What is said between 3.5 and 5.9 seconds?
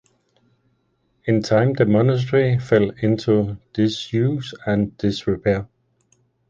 disuse and disrepair.